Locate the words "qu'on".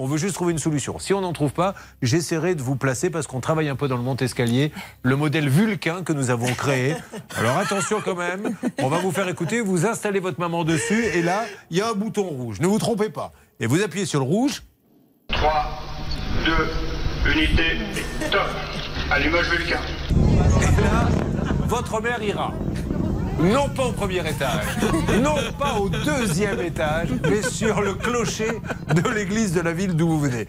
3.26-3.40